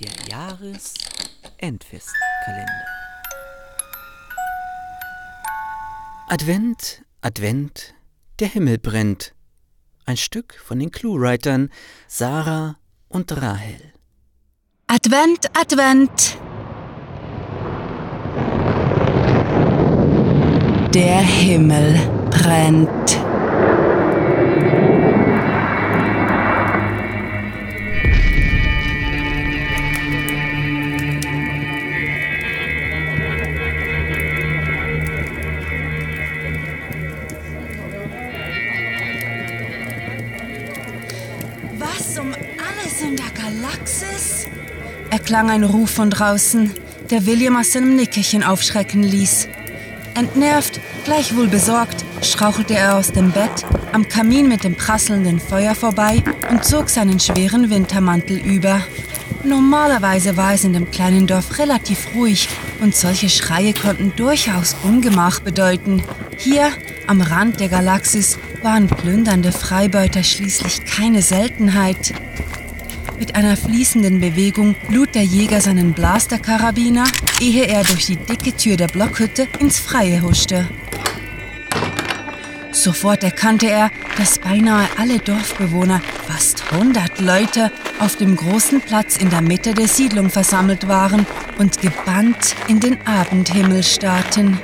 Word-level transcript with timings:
Der 0.00 0.10
Jahresendfestkalender. 0.30 2.86
Advent, 6.28 7.02
Advent, 7.22 7.94
der 8.38 8.48
Himmel 8.48 8.78
brennt. 8.78 9.34
Ein 10.04 10.18
Stück 10.18 10.60
von 10.62 10.80
den 10.80 10.90
Cluewritern 10.90 11.70
Sarah 12.08 12.76
und 13.08 13.40
Rahel. 13.40 13.94
Advent, 14.86 15.46
Advent. 15.58 16.36
Der 20.92 21.20
Himmel 21.20 21.98
brennt. 22.30 23.25
Was 41.98 42.18
um 42.18 42.30
alles 42.32 43.00
in 43.00 43.16
der 43.16 43.30
Galaxis? 43.30 44.46
erklang 45.08 45.48
ein 45.48 45.64
Ruf 45.64 45.90
von 45.90 46.10
draußen, 46.10 46.70
der 47.10 47.24
William 47.24 47.56
aus 47.56 47.72
seinem 47.72 47.96
Nickerchen 47.96 48.42
aufschrecken 48.42 49.02
ließ. 49.02 49.48
Entnervt, 50.14 50.78
gleichwohl 51.04 51.48
besorgt, 51.48 52.04
strauchelte 52.20 52.74
er 52.74 52.96
aus 52.96 53.12
dem 53.12 53.32
Bett, 53.32 53.64
am 53.92 54.06
Kamin 54.08 54.46
mit 54.46 54.64
dem 54.64 54.76
prasselnden 54.76 55.40
Feuer 55.40 55.74
vorbei 55.74 56.22
und 56.50 56.66
zog 56.66 56.90
seinen 56.90 57.18
schweren 57.18 57.70
Wintermantel 57.70 58.36
über. 58.36 58.82
Normalerweise 59.42 60.36
war 60.36 60.52
es 60.52 60.64
in 60.64 60.74
dem 60.74 60.90
kleinen 60.90 61.26
Dorf 61.26 61.58
relativ 61.58 62.08
ruhig 62.14 62.48
und 62.80 62.94
solche 62.94 63.30
Schreie 63.30 63.72
konnten 63.72 64.12
durchaus 64.16 64.76
Ungemach 64.82 65.40
bedeuten. 65.40 66.02
Hier, 66.36 66.72
am 67.06 67.22
Rand 67.22 67.60
der 67.60 67.70
Galaxis, 67.70 68.38
waren 68.66 68.88
plündernde 68.88 69.52
Freibeuter 69.52 70.24
schließlich 70.24 70.84
keine 70.84 71.22
Seltenheit. 71.22 72.12
Mit 73.16 73.36
einer 73.36 73.56
fließenden 73.56 74.18
Bewegung 74.18 74.74
lud 74.88 75.14
der 75.14 75.22
Jäger 75.22 75.60
seinen 75.60 75.92
Blasterkarabiner, 75.92 77.04
ehe 77.40 77.66
er 77.66 77.84
durch 77.84 78.06
die 78.06 78.16
dicke 78.16 78.56
Tür 78.56 78.76
der 78.76 78.88
Blockhütte 78.88 79.46
ins 79.60 79.78
Freie 79.78 80.20
huschte. 80.20 80.66
Sofort 82.72 83.22
erkannte 83.22 83.70
er, 83.70 83.92
dass 84.18 84.40
beinahe 84.40 84.88
alle 84.98 85.20
Dorfbewohner, 85.20 86.00
fast 86.26 86.64
100 86.72 87.20
Leute, 87.20 87.70
auf 88.00 88.16
dem 88.16 88.34
großen 88.34 88.80
Platz 88.80 89.16
in 89.16 89.30
der 89.30 89.42
Mitte 89.42 89.74
der 89.74 89.86
Siedlung 89.86 90.28
versammelt 90.28 90.88
waren 90.88 91.24
und 91.58 91.80
gebannt 91.80 92.56
in 92.66 92.80
den 92.80 92.98
Abendhimmel 93.06 93.84
starrten. 93.84 94.58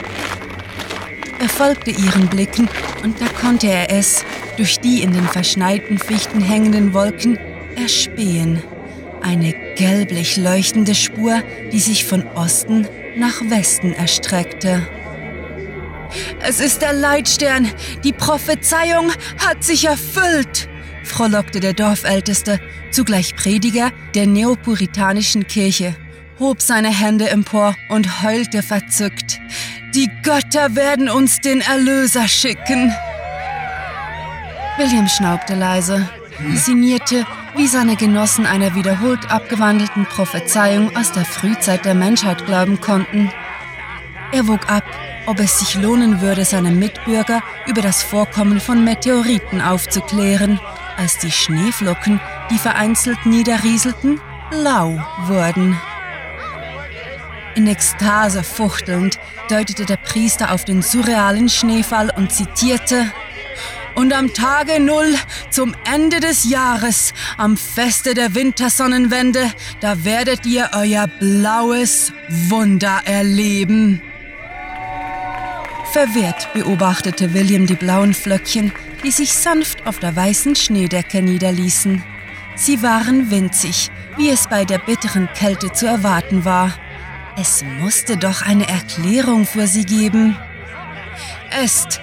Er 1.38 1.48
folgte 1.48 1.92
ihren 1.92 2.26
Blicken 2.26 2.68
konnte 3.42 3.66
er 3.66 3.90
es, 3.90 4.24
durch 4.56 4.78
die 4.78 5.02
in 5.02 5.12
den 5.12 5.26
verschneiten 5.26 5.98
Fichten 5.98 6.40
hängenden 6.40 6.94
Wolken, 6.94 7.38
erspähen. 7.76 8.62
Eine 9.20 9.52
gelblich 9.76 10.36
leuchtende 10.36 10.94
Spur, 10.94 11.42
die 11.72 11.80
sich 11.80 12.04
von 12.04 12.26
Osten 12.34 12.86
nach 13.16 13.40
Westen 13.50 13.92
erstreckte. 13.92 14.86
Es 16.40 16.60
ist 16.60 16.82
der 16.82 16.92
Leitstern. 16.92 17.70
Die 18.04 18.12
Prophezeiung 18.12 19.10
hat 19.38 19.64
sich 19.64 19.84
erfüllt, 19.86 20.68
frohlockte 21.04 21.60
der 21.60 21.72
Dorfälteste, 21.72 22.60
zugleich 22.90 23.34
Prediger 23.34 23.90
der 24.14 24.26
neopuritanischen 24.26 25.46
Kirche, 25.46 25.96
hob 26.38 26.60
seine 26.60 26.90
Hände 26.90 27.28
empor 27.30 27.74
und 27.88 28.22
heulte 28.22 28.62
verzückt. 28.62 29.40
Die 29.94 30.10
Götter 30.22 30.74
werden 30.74 31.08
uns 31.08 31.40
den 31.40 31.60
Erlöser 31.60 32.28
schicken. 32.28 32.92
William 34.82 35.06
schnaubte 35.06 35.54
leise, 35.54 36.08
sinnierte 36.54 37.24
wie 37.54 37.68
seine 37.68 37.94
Genossen 37.94 38.46
einer 38.46 38.74
wiederholt 38.74 39.30
abgewandelten 39.30 40.06
Prophezeiung 40.06 40.96
aus 40.96 41.12
der 41.12 41.24
Frühzeit 41.24 41.84
der 41.84 41.94
Menschheit 41.94 42.44
glauben 42.46 42.80
konnten. 42.80 43.30
Er 44.32 44.48
wog 44.48 44.68
ab, 44.68 44.82
ob 45.26 45.38
es 45.38 45.60
sich 45.60 45.76
lohnen 45.76 46.20
würde, 46.20 46.44
seine 46.44 46.72
Mitbürger 46.72 47.44
über 47.68 47.80
das 47.80 48.02
Vorkommen 48.02 48.58
von 48.58 48.82
Meteoriten 48.82 49.60
aufzuklären, 49.60 50.58
als 50.96 51.16
die 51.18 51.30
Schneeflocken, 51.30 52.20
die 52.50 52.58
vereinzelt 52.58 53.24
niederrieselten, 53.24 54.20
lau 54.50 55.00
wurden. 55.28 55.78
In 57.54 57.68
Ekstase 57.68 58.42
fuchtelnd 58.42 59.20
deutete 59.48 59.84
der 59.84 59.98
Priester 59.98 60.50
auf 60.50 60.64
den 60.64 60.82
surrealen 60.82 61.48
Schneefall 61.48 62.10
und 62.16 62.32
zitierte 62.32 63.12
und 63.94 64.12
am 64.12 64.32
Tage 64.32 64.80
Null, 64.80 65.14
zum 65.50 65.74
Ende 65.92 66.20
des 66.20 66.48
Jahres, 66.48 67.12
am 67.36 67.56
Feste 67.56 68.14
der 68.14 68.34
Wintersonnenwende, 68.34 69.52
da 69.80 70.04
werdet 70.04 70.46
ihr 70.46 70.70
euer 70.74 71.06
blaues 71.06 72.12
Wunder 72.48 73.00
erleben. 73.04 74.00
Verwirrt 75.92 76.52
beobachtete 76.54 77.34
William 77.34 77.66
die 77.66 77.74
blauen 77.74 78.14
Flöckchen, 78.14 78.72
die 79.04 79.10
sich 79.10 79.34
sanft 79.34 79.86
auf 79.86 79.98
der 79.98 80.16
weißen 80.16 80.56
Schneedecke 80.56 81.20
niederließen. 81.20 82.02
Sie 82.54 82.82
waren 82.82 83.30
winzig, 83.30 83.90
wie 84.16 84.30
es 84.30 84.46
bei 84.46 84.64
der 84.64 84.78
bitteren 84.78 85.28
Kälte 85.34 85.72
zu 85.72 85.86
erwarten 85.86 86.44
war. 86.44 86.72
Es 87.38 87.64
musste 87.80 88.16
doch 88.16 88.42
eine 88.42 88.68
Erklärung 88.68 89.46
für 89.46 89.66
sie 89.66 89.84
geben. 89.84 90.36
Esst, 91.62 92.00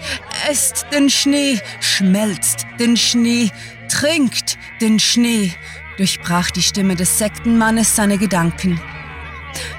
esst 0.47 0.85
den 0.93 1.09
Schnee, 1.09 1.59
schmelzt 1.79 2.65
den 2.79 2.97
Schnee, 2.97 3.51
trinkt 3.89 4.57
den 4.81 4.99
Schnee, 4.99 5.53
durchbrach 5.97 6.51
die 6.51 6.61
Stimme 6.61 6.95
des 6.95 7.17
Sektenmannes 7.17 7.95
seine 7.95 8.17
Gedanken. 8.17 8.79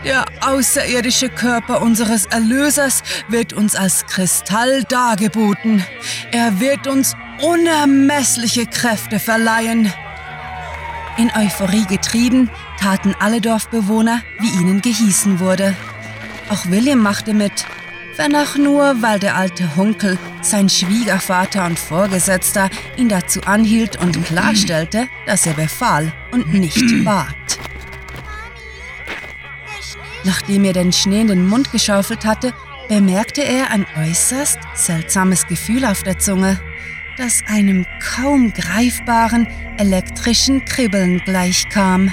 Der 0.04 0.24
außerirdische 0.40 1.28
Körper 1.28 1.82
unseres 1.82 2.26
Erlösers 2.26 3.02
wird 3.28 3.52
uns 3.52 3.76
als 3.76 4.06
Kristall 4.06 4.84
dargeboten. 4.84 5.84
Er 6.32 6.60
wird 6.60 6.86
uns 6.86 7.14
unermessliche 7.42 8.66
Kräfte 8.66 9.18
verleihen. 9.18 9.92
In 11.16 11.30
Euphorie 11.36 11.86
getrieben, 11.86 12.50
taten 12.80 13.14
alle 13.18 13.40
Dorfbewohner, 13.40 14.22
wie 14.38 14.60
ihnen 14.60 14.80
gehießen 14.80 15.38
wurde. 15.38 15.76
Auch 16.48 16.66
William 16.66 16.98
machte 16.98 17.34
mit, 17.34 17.66
wenn 18.20 18.36
auch 18.36 18.54
nur, 18.56 19.00
weil 19.00 19.18
der 19.18 19.34
alte 19.34 19.76
Hunkel, 19.76 20.18
sein 20.42 20.68
Schwiegervater 20.68 21.64
und 21.64 21.78
Vorgesetzter, 21.78 22.68
ihn 22.98 23.08
dazu 23.08 23.40
anhielt 23.46 23.96
und 23.96 24.22
klarstellte, 24.26 25.08
dass 25.24 25.46
er 25.46 25.54
befahl 25.54 26.12
und 26.30 26.52
nicht 26.52 26.84
bat. 27.04 27.34
Nachdem 30.24 30.64
er 30.64 30.74
den 30.74 30.92
Schnee 30.92 31.22
in 31.22 31.28
den 31.28 31.46
Mund 31.46 31.72
geschaufelt 31.72 32.26
hatte, 32.26 32.52
bemerkte 32.90 33.40
er 33.40 33.70
ein 33.70 33.86
äußerst 33.96 34.58
seltsames 34.74 35.46
Gefühl 35.46 35.86
auf 35.86 36.02
der 36.02 36.18
Zunge, 36.18 36.60
das 37.16 37.42
einem 37.46 37.86
kaum 38.02 38.52
greifbaren 38.52 39.48
elektrischen 39.78 40.66
Kribbeln 40.66 41.22
gleichkam. 41.24 42.12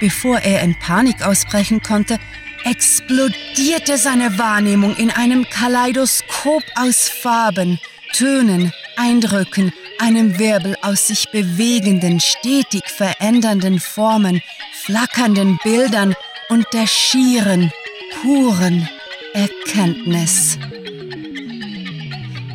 Bevor 0.00 0.38
er 0.38 0.62
in 0.62 0.74
Panik 0.78 1.22
ausbrechen 1.22 1.82
konnte, 1.82 2.18
explodierte 2.64 3.96
seine 3.96 4.38
Wahrnehmung 4.38 4.96
in 4.96 5.10
einem 5.10 5.48
Kaleidoskop 5.48 6.62
aus 6.74 7.08
Farben, 7.08 7.78
Tönen, 8.12 8.72
Eindrücken, 8.96 9.72
einem 9.98 10.38
Wirbel 10.38 10.76
aus 10.82 11.06
sich 11.06 11.30
bewegenden, 11.30 12.20
stetig 12.20 12.84
verändernden 12.86 13.80
Formen, 13.80 14.42
flackernden 14.72 15.58
Bildern 15.62 16.14
und 16.48 16.66
der 16.72 16.86
schieren, 16.86 17.72
puren 18.20 18.88
Erkenntnis. 19.32 20.58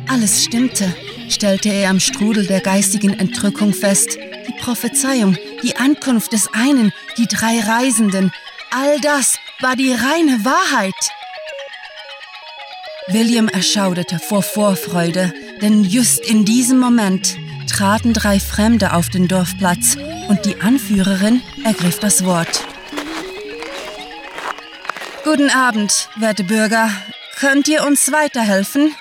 Alles 0.08 0.44
stimmte, 0.44 0.94
stellte 1.28 1.70
er 1.70 1.90
am 1.90 2.00
Strudel 2.00 2.46
der 2.46 2.60
geistigen 2.60 3.18
Entrückung 3.18 3.72
fest. 3.72 4.18
Die 4.46 4.60
Prophezeiung, 4.60 5.36
die 5.62 5.76
Ankunft 5.76 6.32
des 6.32 6.52
einen, 6.52 6.92
die 7.18 7.26
drei 7.26 7.60
Reisenden, 7.60 8.32
all 8.70 9.00
das 9.00 9.38
war 9.60 9.76
die 9.76 9.92
reine 9.92 10.44
Wahrheit. 10.44 10.94
William 13.08 13.48
erschauderte 13.48 14.18
vor 14.18 14.42
Vorfreude, 14.42 15.32
denn 15.60 15.84
just 15.84 16.20
in 16.20 16.44
diesem 16.44 16.78
Moment 16.78 17.36
traten 17.68 18.12
drei 18.12 18.38
Fremde 18.38 18.92
auf 18.94 19.08
den 19.08 19.28
Dorfplatz 19.28 19.96
und 20.28 20.44
die 20.44 20.60
Anführerin 20.60 21.42
ergriff 21.64 21.98
das 21.98 22.24
Wort. 22.24 22.64
Guten 25.24 25.50
Abend, 25.50 26.08
werte 26.16 26.44
Bürger. 26.44 26.90
Könnt 27.38 27.68
ihr 27.68 27.84
uns 27.84 28.12
weiterhelfen? 28.12 28.94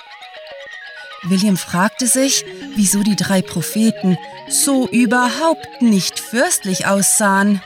William 1.23 1.55
fragte 1.55 2.07
sich, 2.07 2.45
wieso 2.75 3.03
die 3.03 3.15
drei 3.15 3.41
Propheten 3.41 4.17
so 4.49 4.87
überhaupt 4.89 5.81
nicht 5.81 6.19
fürstlich 6.19 6.87
aussahen, 6.87 7.61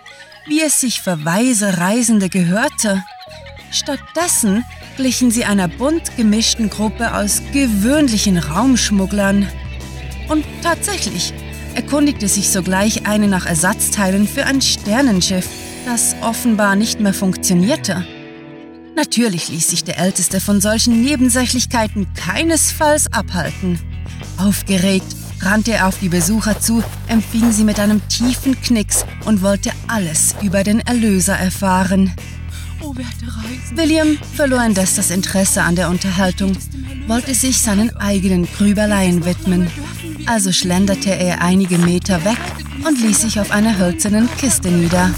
wie 0.46 0.62
es 0.62 0.82
sich 0.82 1.02
für 1.02 1.24
weise 1.24 1.78
Reisende 1.78 2.30
gehörte. 2.30 3.02
Stattdessen 3.72 4.66
glichen 4.98 5.32
sie 5.32 5.46
einer 5.46 5.68
bunt 5.68 6.18
gemischten 6.18 6.70
Gruppe 6.70 7.16
aus 7.16 7.42
gewöhnlichen 7.54 8.38
Raumschmugglern. 8.38 9.48
Und 10.28 10.46
tatsächlich 10.62 11.34
erkundigte 11.76 12.28
sich 12.28 12.50
sogleich 12.50 13.06
eine 13.08 13.28
nach 13.28 13.46
Ersatzteilen 13.46 14.28
für 14.28 14.46
ein 14.46 14.62
Sternenschiff, 14.62 15.48
das 15.86 16.16
offenbar 16.22 16.76
nicht 16.76 17.00
mehr 17.00 17.14
funktionierte. 17.14 18.06
Natürlich 18.96 19.50
ließ 19.50 19.70
sich 19.70 19.84
der 19.84 20.00
Älteste 20.00 20.40
von 20.40 20.62
solchen 20.62 21.02
Nebensächlichkeiten 21.02 22.08
keinesfalls 22.16 23.12
abhalten. 23.12 23.78
Aufgeregt 24.38 25.16
rannte 25.42 25.74
er 25.74 25.88
auf 25.88 26.00
die 26.00 26.10
Besucher 26.10 26.60
zu, 26.60 26.82
empfing 27.08 27.52
sie 27.52 27.66
mit 27.66 27.80
einem 27.80 28.08
tiefen 28.08 28.60
Knicks 28.62 29.06
und 29.26 29.42
wollte 29.42 29.72
alles 29.88 30.36
über 30.42 30.64
den 30.64 30.80
Erlöser 30.80 31.36
erfahren. 31.36 32.14
William 33.76 34.18
verlor 34.34 34.64
indes 34.64 34.96
das 34.96 35.12
Interesse 35.12 35.64
an 35.64 35.76
der 35.76 35.90
Unterhaltung, 35.90 36.56
wollte 37.08 37.34
sich 37.34 37.62
seinen 37.62 37.96
eigenen 37.98 38.48
Grübeleien 38.58 39.26
widmen. 39.26 39.68
Also 40.26 40.52
schlenderte 40.52 41.12
er 41.12 41.42
einige 41.42 41.78
Meter 41.78 42.24
weg 42.24 42.38
und 42.88 43.02
ließ 43.02 43.22
sich 43.22 43.40
auf 43.40 43.52
einer 43.52 43.78
hölzernen 43.78 44.30
Kiste 44.38 44.70
nieder. 44.70 45.12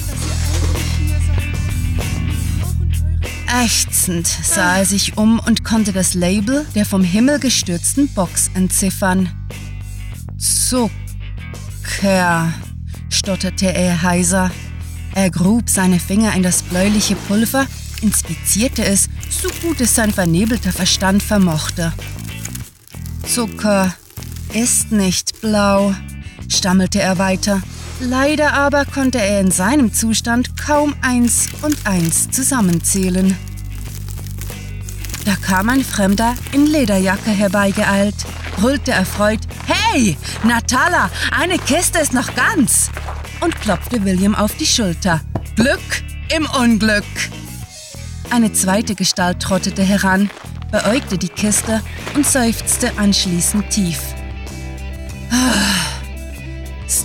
Ächzend 3.48 4.28
sah 4.28 4.78
er 4.80 4.86
sich 4.86 5.18
um 5.18 5.40
und 5.40 5.64
konnte 5.64 5.94
das 5.94 6.14
Label 6.14 6.66
der 6.76 6.86
vom 6.86 7.04
Himmel 7.04 7.40
gestürzten 7.40 8.08
Box 8.10 8.52
entziffern. 8.54 9.30
Zucker, 10.38 10.92
stotterte 13.10 13.74
er 13.74 14.02
heiser. 14.02 14.52
Er 15.16 15.30
grub 15.30 15.70
seine 15.70 16.00
Finger 16.00 16.36
in 16.36 16.44
das 16.44 16.62
bläuliche 16.62 17.16
Pulver, 17.16 17.66
inspizierte 18.02 18.84
es, 18.84 19.10
so 19.30 19.50
gut 19.62 19.82
es 19.82 19.96
sein 19.96 20.12
vernebelter 20.12 20.72
Verstand 20.72 21.24
vermochte. 21.24 21.94
Zucker 23.26 23.96
ist 24.54 24.92
nicht 24.92 25.42
blau, 25.42 25.96
stammelte 26.50 27.02
er 27.02 27.18
weiter. 27.18 27.62
Leider 28.00 28.54
aber 28.54 28.86
konnte 28.86 29.20
er 29.20 29.42
in 29.42 29.52
seinem 29.52 29.92
Zustand 29.92 30.56
kaum 30.58 30.96
eins 31.02 31.50
und 31.64 31.76
eins 31.86 32.30
zusammenzählen. 32.30 33.36
Da 35.26 35.36
kam 35.36 35.70
ein 35.70 35.84
Fremder 35.84 36.36
in 36.52 36.68
Lederjacke 36.68 37.32
herbeigeeilt, 37.32 38.16
brüllte 38.58 38.92
erfreut: 38.92 39.42
Hey, 39.66 40.16
Natala, 40.44 41.10
eine 41.32 41.58
Kiste 41.58 42.00
ist 42.00 42.14
noch 42.14 42.34
ganz! 42.36 42.90
und 43.42 43.60
klopfte 43.62 44.04
William 44.04 44.36
auf 44.36 44.56
die 44.56 44.66
Schulter. 44.66 45.22
Glück 45.56 46.04
im 46.36 46.48
Unglück! 46.60 47.06
Eine 48.30 48.52
zweite 48.54 48.96
Gestalt 48.96 49.42
trottete 49.42 49.84
heran, 49.84 50.30
beäugte 50.72 51.18
die 51.18 51.30
Kiste 51.30 51.82
und 52.16 52.26
seufzte 52.26 52.92
anschließend 52.98 53.70
tief. 53.70 54.00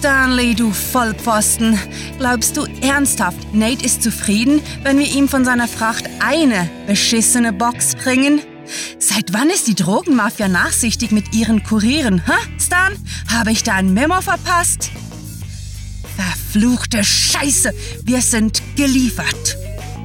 Stanley, 0.02 0.56
du 0.56 0.72
Vollpfosten, 0.72 1.78
glaubst 2.18 2.56
du 2.56 2.66
ernsthaft, 2.80 3.54
Nate 3.54 3.84
ist 3.84 4.02
zufrieden, 4.02 4.60
wenn 4.82 4.98
wir 4.98 5.06
ihm 5.06 5.28
von 5.28 5.44
seiner 5.44 5.68
Fracht 5.68 6.10
eine 6.18 6.68
beschissene 6.88 7.52
Box 7.52 7.94
bringen? 7.94 8.40
Seit 8.98 9.32
wann 9.32 9.48
ist 9.48 9.68
die 9.68 9.76
Drogenmafia 9.76 10.48
nachsichtig 10.48 11.12
mit 11.12 11.32
ihren 11.32 11.62
Kurieren, 11.62 12.20
hä, 12.26 12.32
Stan? 12.58 12.94
Habe 13.32 13.52
ich 13.52 13.62
da 13.62 13.74
ein 13.74 13.94
Memo 13.94 14.20
verpasst? 14.20 14.90
Verfluchte 16.16 17.04
Scheiße, 17.04 17.72
wir 18.02 18.22
sind 18.22 18.60
geliefert, 18.74 19.56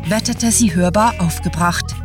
wetterte 0.08 0.52
sie 0.52 0.76
hörbar 0.76 1.16
aufgebracht. 1.18 1.96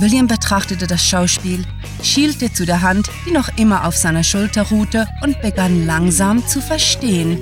William 0.00 0.26
betrachtete 0.26 0.88
das 0.88 1.06
Schauspiel, 1.06 1.64
schielte 2.02 2.52
zu 2.52 2.64
der 2.64 2.82
Hand, 2.82 3.10
die 3.26 3.32
noch 3.32 3.48
immer 3.56 3.86
auf 3.86 3.96
seiner 3.96 4.24
Schulter 4.24 4.62
ruhte, 4.62 5.06
und 5.22 5.40
begann 5.42 5.86
langsam 5.86 6.46
zu 6.46 6.60
verstehen, 6.60 7.38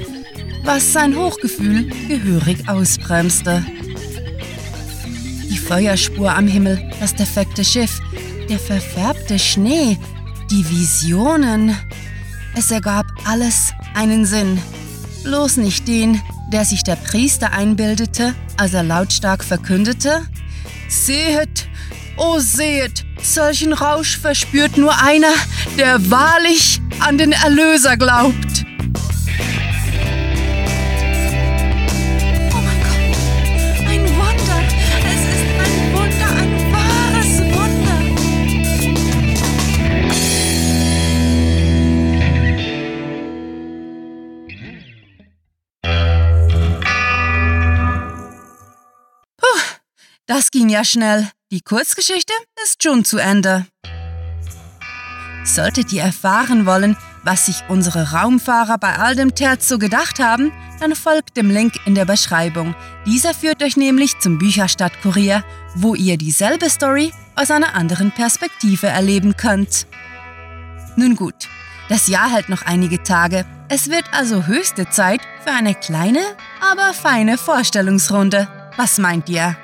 was 0.64 0.92
sein 0.92 1.16
Hochgefühl 1.16 1.90
gehörig 2.08 2.68
ausbremste. 2.68 3.64
Die 5.50 5.58
Feuerspur 5.58 6.34
am 6.34 6.46
Himmel, 6.46 6.90
das 7.00 7.14
defekte 7.14 7.64
Schiff, 7.64 8.00
der 8.48 8.58
verfärbte 8.58 9.38
Schnee, 9.38 9.98
die 10.50 10.68
Visionen. 10.68 11.76
Es 12.54 12.70
ergab 12.70 13.06
alles 13.24 13.72
einen 13.94 14.26
Sinn 14.26 14.58
bloß 15.24 15.56
nicht 15.56 15.88
den, 15.88 16.20
der 16.52 16.64
sich 16.64 16.84
der 16.84 16.96
Priester 16.96 17.52
einbildete, 17.52 18.34
als 18.56 18.74
er 18.74 18.84
lautstark 18.84 19.42
verkündete, 19.42 20.22
Sehet, 20.88 21.66
oh 22.16 22.38
sehet, 22.38 23.04
solchen 23.22 23.72
Rausch 23.72 24.18
verspürt 24.18 24.76
nur 24.76 24.98
einer, 25.02 25.32
der 25.78 26.10
wahrlich 26.10 26.80
an 27.00 27.18
den 27.18 27.32
Erlöser 27.32 27.96
glaubt. 27.96 28.53
Das 50.36 50.50
ging 50.50 50.68
ja 50.68 50.82
schnell. 50.82 51.30
Die 51.52 51.60
Kurzgeschichte 51.60 52.32
ist 52.64 52.82
schon 52.82 53.04
zu 53.04 53.18
Ende. 53.18 53.66
Solltet 55.44 55.92
ihr 55.92 56.02
erfahren 56.02 56.66
wollen, 56.66 56.96
was 57.22 57.46
sich 57.46 57.62
unsere 57.68 58.10
Raumfahrer 58.10 58.76
bei 58.78 58.96
all 58.96 59.14
dem 59.14 59.36
Terz 59.36 59.68
so 59.68 59.78
gedacht 59.78 60.18
haben, 60.18 60.50
dann 60.80 60.96
folgt 60.96 61.36
dem 61.36 61.50
Link 61.50 61.74
in 61.86 61.94
der 61.94 62.04
Beschreibung. 62.04 62.74
Dieser 63.06 63.32
führt 63.32 63.62
euch 63.62 63.76
nämlich 63.76 64.18
zum 64.18 64.38
Bücherstadtkurier, 64.38 65.44
wo 65.76 65.94
ihr 65.94 66.16
dieselbe 66.16 66.68
Story 66.68 67.12
aus 67.36 67.52
einer 67.52 67.76
anderen 67.76 68.10
Perspektive 68.10 68.88
erleben 68.88 69.36
könnt. 69.36 69.86
Nun 70.96 71.14
gut, 71.14 71.48
das 71.88 72.08
Jahr 72.08 72.28
hält 72.28 72.48
noch 72.48 72.62
einige 72.62 73.00
Tage. 73.04 73.46
Es 73.68 73.88
wird 73.88 74.06
also 74.10 74.46
höchste 74.46 74.90
Zeit 74.90 75.20
für 75.44 75.52
eine 75.52 75.76
kleine, 75.76 76.22
aber 76.60 76.92
feine 76.92 77.38
Vorstellungsrunde. 77.38 78.48
Was 78.76 78.98
meint 78.98 79.28
ihr? 79.28 79.56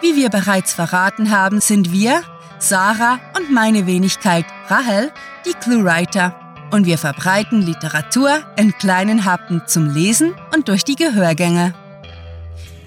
Wie 0.00 0.14
wir 0.14 0.28
bereits 0.28 0.74
verraten 0.74 1.30
haben, 1.30 1.60
sind 1.60 1.90
wir, 1.90 2.22
Sarah 2.58 3.18
und 3.36 3.50
meine 3.50 3.86
Wenigkeit 3.86 4.44
Rahel, 4.68 5.10
die 5.46 5.54
Cluewriter. 5.54 6.34
Und 6.70 6.84
wir 6.84 6.98
verbreiten 6.98 7.62
Literatur 7.62 8.42
in 8.56 8.76
kleinen 8.76 9.24
Happen 9.24 9.62
zum 9.66 9.94
Lesen 9.94 10.34
und 10.54 10.68
durch 10.68 10.84
die 10.84 10.96
Gehörgänge. 10.96 11.74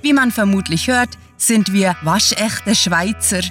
Wie 0.01 0.13
man 0.13 0.31
vermutlich 0.31 0.87
hört, 0.87 1.09
sind 1.37 1.73
wir 1.73 1.95
waschechte 2.03 2.75
Schweizer. 2.75 3.41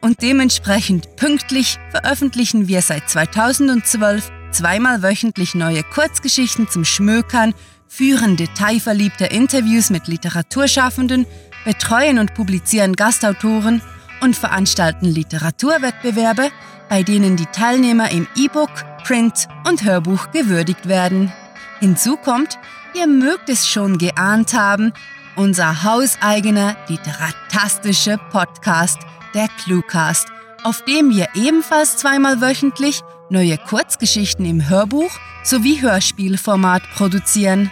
Und 0.00 0.22
dementsprechend 0.22 1.16
pünktlich 1.16 1.78
veröffentlichen 1.90 2.68
wir 2.68 2.80
seit 2.80 3.10
2012 3.10 4.30
zweimal 4.52 5.02
wöchentlich 5.02 5.54
neue 5.54 5.82
Kurzgeschichten 5.82 6.68
zum 6.68 6.84
Schmökern, 6.84 7.54
führen 7.88 8.36
detailverliebte 8.36 9.26
Interviews 9.26 9.90
mit 9.90 10.06
Literaturschaffenden 10.06 11.26
betreuen 11.64 12.18
und 12.18 12.34
publizieren 12.34 12.96
Gastautoren 12.96 13.82
und 14.20 14.36
veranstalten 14.36 15.06
Literaturwettbewerbe, 15.06 16.50
bei 16.88 17.02
denen 17.02 17.36
die 17.36 17.46
Teilnehmer 17.46 18.10
im 18.10 18.26
E-Book, 18.36 18.70
Print 19.04 19.48
und 19.66 19.84
Hörbuch 19.84 20.30
gewürdigt 20.30 20.88
werden. 20.88 21.32
Hinzu 21.80 22.16
kommt, 22.16 22.58
ihr 22.94 23.06
mögt 23.06 23.48
es 23.48 23.66
schon 23.66 23.98
geahnt 23.98 24.52
haben, 24.54 24.92
unser 25.36 25.84
hauseigener 25.84 26.76
literatastische 26.88 28.18
Podcast, 28.30 28.98
der 29.34 29.48
Cluecast, 29.62 30.28
auf 30.64 30.84
dem 30.84 31.10
wir 31.10 31.28
ebenfalls 31.34 31.96
zweimal 31.96 32.40
wöchentlich 32.40 33.00
neue 33.30 33.56
Kurzgeschichten 33.56 34.44
im 34.44 34.68
Hörbuch 34.68 35.10
sowie 35.44 35.80
Hörspielformat 35.80 36.82
produzieren. 36.94 37.70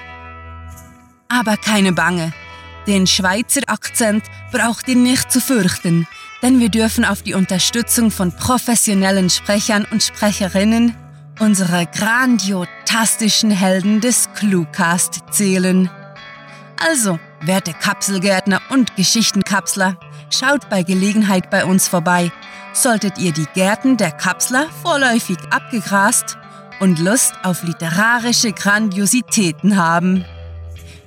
Aber 1.28 1.56
keine 1.56 1.92
Bange, 1.92 2.32
den 2.88 3.06
Schweizer 3.06 3.60
Akzent 3.66 4.24
braucht 4.50 4.88
ihr 4.88 4.96
nicht 4.96 5.30
zu 5.30 5.40
fürchten, 5.40 6.08
denn 6.42 6.58
wir 6.58 6.70
dürfen 6.70 7.04
auf 7.04 7.22
die 7.22 7.34
Unterstützung 7.34 8.10
von 8.10 8.32
professionellen 8.32 9.28
Sprechern 9.30 9.86
und 9.90 10.02
Sprecherinnen, 10.02 10.96
unserer 11.38 11.84
grandiotastischen 11.86 13.50
Helden 13.50 14.00
des 14.00 14.30
Cluecast, 14.34 15.20
zählen. 15.30 15.90
Also, 16.80 17.18
werte 17.42 17.74
Kapselgärtner 17.74 18.62
und 18.70 18.96
Geschichtenkapsler, 18.96 19.98
schaut 20.30 20.68
bei 20.70 20.82
Gelegenheit 20.82 21.50
bei 21.50 21.64
uns 21.64 21.88
vorbei. 21.88 22.32
Solltet 22.72 23.18
ihr 23.18 23.32
die 23.32 23.46
Gärten 23.54 23.96
der 23.98 24.12
Kapsler 24.12 24.66
vorläufig 24.82 25.38
abgegrast 25.50 26.38
und 26.80 26.98
Lust 26.98 27.34
auf 27.42 27.62
literarische 27.64 28.52
Grandiositäten 28.52 29.76
haben. 29.76 30.24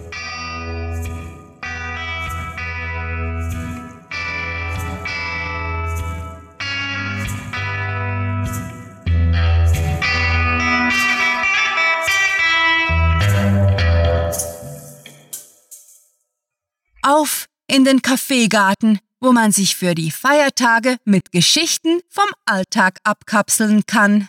Auf 17.02 17.46
in 17.66 17.84
den 17.84 18.02
Kaffeegarten, 18.02 19.00
wo 19.20 19.32
man 19.32 19.50
sich 19.50 19.74
für 19.74 19.96
die 19.96 20.12
Feiertage 20.12 20.98
mit 21.04 21.32
Geschichten 21.32 22.02
vom 22.08 22.28
Alltag 22.46 23.00
abkapseln 23.02 23.84
kann. 23.84 24.28